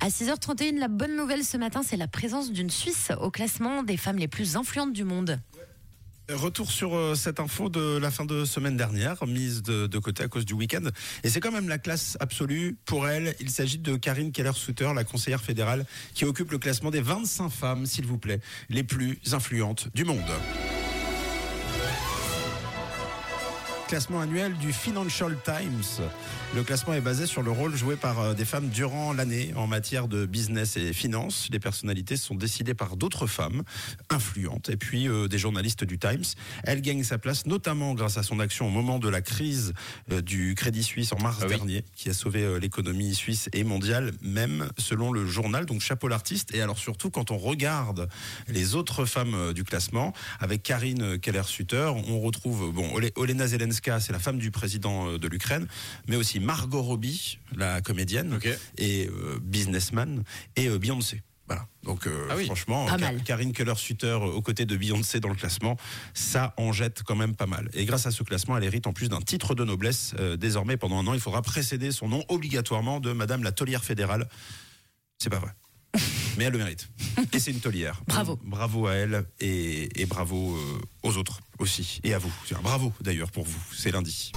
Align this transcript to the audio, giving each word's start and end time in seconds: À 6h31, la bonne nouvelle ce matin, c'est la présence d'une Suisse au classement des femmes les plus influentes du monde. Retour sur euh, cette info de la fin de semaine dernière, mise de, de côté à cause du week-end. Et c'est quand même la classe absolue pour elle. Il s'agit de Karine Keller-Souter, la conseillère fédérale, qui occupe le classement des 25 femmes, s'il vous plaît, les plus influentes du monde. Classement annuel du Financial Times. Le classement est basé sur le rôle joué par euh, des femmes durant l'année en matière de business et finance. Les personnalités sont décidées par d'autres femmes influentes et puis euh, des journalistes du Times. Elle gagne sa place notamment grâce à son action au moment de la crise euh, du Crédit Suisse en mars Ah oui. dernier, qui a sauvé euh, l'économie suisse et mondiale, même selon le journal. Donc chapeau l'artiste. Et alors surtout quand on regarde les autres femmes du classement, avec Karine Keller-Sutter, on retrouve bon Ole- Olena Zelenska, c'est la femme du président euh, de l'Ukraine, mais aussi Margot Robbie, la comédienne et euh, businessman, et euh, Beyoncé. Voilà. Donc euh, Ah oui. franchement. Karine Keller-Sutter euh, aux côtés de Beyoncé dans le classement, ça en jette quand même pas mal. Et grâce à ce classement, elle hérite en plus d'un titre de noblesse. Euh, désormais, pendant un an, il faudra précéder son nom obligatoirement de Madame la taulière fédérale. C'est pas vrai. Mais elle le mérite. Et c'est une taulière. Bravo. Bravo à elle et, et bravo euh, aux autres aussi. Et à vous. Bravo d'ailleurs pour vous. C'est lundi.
À 0.00 0.08
6h31, 0.08 0.78
la 0.78 0.88
bonne 0.88 1.16
nouvelle 1.16 1.44
ce 1.44 1.56
matin, 1.56 1.82
c'est 1.86 1.96
la 1.96 2.08
présence 2.08 2.50
d'une 2.50 2.70
Suisse 2.70 3.12
au 3.20 3.30
classement 3.30 3.82
des 3.82 3.96
femmes 3.96 4.18
les 4.18 4.28
plus 4.28 4.56
influentes 4.56 4.92
du 4.92 5.04
monde. 5.04 5.38
Retour 6.28 6.70
sur 6.70 6.96
euh, 6.96 7.14
cette 7.14 7.40
info 7.40 7.68
de 7.68 7.98
la 7.98 8.10
fin 8.10 8.24
de 8.24 8.44
semaine 8.44 8.76
dernière, 8.76 9.24
mise 9.26 9.62
de, 9.62 9.86
de 9.86 9.98
côté 9.98 10.22
à 10.22 10.28
cause 10.28 10.44
du 10.44 10.54
week-end. 10.54 10.82
Et 11.24 11.28
c'est 11.30 11.40
quand 11.40 11.52
même 11.52 11.68
la 11.68 11.78
classe 11.78 12.16
absolue 12.20 12.76
pour 12.84 13.08
elle. 13.08 13.34
Il 13.38 13.50
s'agit 13.50 13.78
de 13.78 13.96
Karine 13.96 14.32
Keller-Souter, 14.32 14.92
la 14.94 15.04
conseillère 15.04 15.42
fédérale, 15.42 15.84
qui 16.14 16.24
occupe 16.24 16.50
le 16.50 16.58
classement 16.58 16.90
des 16.90 17.00
25 17.00 17.48
femmes, 17.50 17.86
s'il 17.86 18.06
vous 18.06 18.18
plaît, 18.18 18.40
les 18.70 18.82
plus 18.82 19.20
influentes 19.32 19.88
du 19.94 20.04
monde. 20.04 20.20
Classement 23.92 24.22
annuel 24.22 24.54
du 24.56 24.72
Financial 24.72 25.36
Times. 25.44 26.06
Le 26.56 26.62
classement 26.64 26.94
est 26.94 27.02
basé 27.02 27.26
sur 27.26 27.42
le 27.42 27.50
rôle 27.50 27.76
joué 27.76 27.94
par 27.96 28.20
euh, 28.20 28.32
des 28.32 28.46
femmes 28.46 28.70
durant 28.70 29.12
l'année 29.12 29.52
en 29.54 29.66
matière 29.66 30.08
de 30.08 30.24
business 30.24 30.78
et 30.78 30.94
finance. 30.94 31.48
Les 31.52 31.58
personnalités 31.60 32.16
sont 32.16 32.34
décidées 32.34 32.72
par 32.72 32.96
d'autres 32.96 33.26
femmes 33.26 33.62
influentes 34.08 34.70
et 34.70 34.78
puis 34.78 35.08
euh, 35.08 35.28
des 35.28 35.36
journalistes 35.36 35.84
du 35.84 35.98
Times. 35.98 36.24
Elle 36.64 36.80
gagne 36.80 37.04
sa 37.04 37.18
place 37.18 37.44
notamment 37.44 37.92
grâce 37.92 38.16
à 38.16 38.22
son 38.22 38.40
action 38.40 38.66
au 38.66 38.70
moment 38.70 38.98
de 38.98 39.10
la 39.10 39.20
crise 39.20 39.74
euh, 40.10 40.22
du 40.22 40.54
Crédit 40.54 40.82
Suisse 40.84 41.12
en 41.12 41.18
mars 41.18 41.40
Ah 41.42 41.44
oui. 41.50 41.56
dernier, 41.56 41.84
qui 41.94 42.08
a 42.08 42.14
sauvé 42.14 42.44
euh, 42.44 42.58
l'économie 42.58 43.14
suisse 43.14 43.50
et 43.52 43.62
mondiale, 43.62 44.12
même 44.22 44.68
selon 44.78 45.12
le 45.12 45.26
journal. 45.26 45.66
Donc 45.66 45.82
chapeau 45.82 46.08
l'artiste. 46.08 46.54
Et 46.54 46.62
alors 46.62 46.78
surtout 46.78 47.10
quand 47.10 47.30
on 47.30 47.36
regarde 47.36 48.08
les 48.48 48.74
autres 48.74 49.04
femmes 49.04 49.52
du 49.52 49.64
classement, 49.64 50.14
avec 50.40 50.62
Karine 50.62 51.18
Keller-Sutter, 51.18 51.92
on 52.08 52.20
retrouve 52.20 52.72
bon 52.72 52.88
Ole- 52.94 53.12
Olena 53.16 53.46
Zelenska, 53.82 54.00
c'est 54.00 54.12
la 54.12 54.18
femme 54.18 54.38
du 54.38 54.50
président 54.50 55.08
euh, 55.08 55.18
de 55.18 55.28
l'Ukraine, 55.28 55.66
mais 56.08 56.16
aussi 56.16 56.40
Margot 56.40 56.82
Robbie, 56.82 57.38
la 57.54 57.80
comédienne 57.80 58.38
et 58.78 59.08
euh, 59.08 59.38
businessman, 59.42 60.22
et 60.56 60.68
euh, 60.68 60.78
Beyoncé. 60.78 61.22
Voilà. 61.48 61.66
Donc 61.82 62.06
euh, 62.06 62.28
Ah 62.30 62.34
oui. 62.36 62.46
franchement. 62.46 62.86
Karine 63.24 63.52
Keller-Sutter 63.52 64.06
euh, 64.06 64.18
aux 64.20 64.42
côtés 64.42 64.64
de 64.64 64.76
Beyoncé 64.76 65.18
dans 65.20 65.28
le 65.28 65.34
classement, 65.34 65.76
ça 66.14 66.54
en 66.56 66.72
jette 66.72 67.02
quand 67.02 67.16
même 67.16 67.34
pas 67.34 67.46
mal. 67.46 67.68
Et 67.74 67.84
grâce 67.84 68.06
à 68.06 68.10
ce 68.10 68.22
classement, 68.22 68.56
elle 68.56 68.64
hérite 68.64 68.86
en 68.86 68.92
plus 68.92 69.08
d'un 69.08 69.20
titre 69.20 69.54
de 69.54 69.64
noblesse. 69.64 70.14
Euh, 70.18 70.36
désormais, 70.36 70.76
pendant 70.76 70.98
un 71.00 71.06
an, 71.08 71.14
il 71.14 71.20
faudra 71.20 71.42
précéder 71.42 71.90
son 71.90 72.08
nom 72.08 72.24
obligatoirement 72.28 73.00
de 73.00 73.12
Madame 73.12 73.42
la 73.42 73.52
taulière 73.52 73.84
fédérale. 73.84 74.28
C'est 75.18 75.30
pas 75.30 75.40
vrai. 75.40 75.50
Mais 76.38 76.44
elle 76.44 76.52
le 76.52 76.58
mérite. 76.58 76.88
Et 77.34 77.38
c'est 77.40 77.50
une 77.50 77.60
taulière. 77.60 78.00
Bravo. 78.06 78.38
Bravo 78.44 78.86
à 78.86 78.94
elle 78.94 79.24
et, 79.40 80.00
et 80.00 80.06
bravo 80.06 80.56
euh, 80.56 80.78
aux 81.02 81.16
autres 81.18 81.40
aussi. 81.62 82.00
Et 82.04 82.12
à 82.12 82.18
vous. 82.18 82.32
Bravo 82.62 82.92
d'ailleurs 83.00 83.30
pour 83.30 83.44
vous. 83.44 83.60
C'est 83.72 83.92
lundi. 83.92 84.32